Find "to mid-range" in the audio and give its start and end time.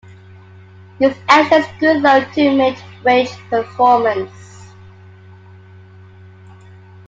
2.25-3.29